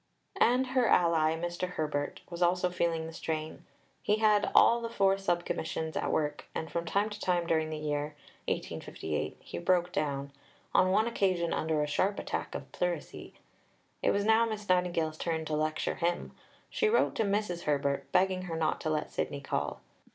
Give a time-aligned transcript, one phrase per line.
[0.39, 1.73] And her ally, Mr.
[1.73, 3.65] Herbert, was also feeling the strain.
[4.01, 7.69] He had all the four Sub Commissions at work, and from time to time during
[7.69, 8.15] this year
[8.47, 10.31] (1858) he broke down
[10.73, 13.35] on one occasion under a sharp attack of pleurisy.
[14.01, 16.31] It was now Miss Nightingale's turn to lecture him.
[16.71, 17.65] She wrote to Mrs.
[17.65, 19.81] Herbert, begging her not to let Sidney call.